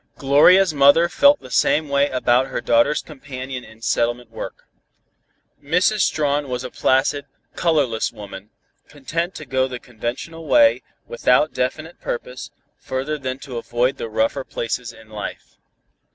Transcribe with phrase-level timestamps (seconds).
[0.17, 4.63] Gloria's mother felt the same way about her daughter's companion in settlement work.
[5.63, 5.99] Mrs.
[5.99, 8.49] Strawn was a placid, colorless woman,
[8.87, 14.43] content to go the conventional way, without definite purpose, further than to avoid the rougher
[14.43, 15.57] places in life.